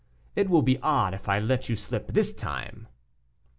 It 0.35 0.49
will 0.49 0.63
be 0.63 0.79
odd 0.79 1.13
if 1.13 1.29
I 1.29 1.37
let 1.37 1.69
you 1.69 1.75
slip 1.75 2.07
this 2.11 2.33
time!" 2.33 2.87